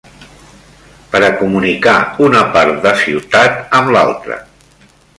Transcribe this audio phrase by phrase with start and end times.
[1.11, 1.95] Per a comunicar
[2.31, 4.43] una part de ciutat amb l'altra.